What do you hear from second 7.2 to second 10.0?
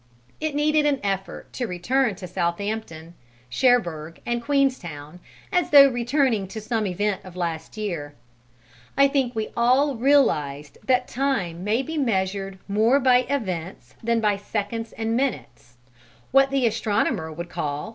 of last year. I think we all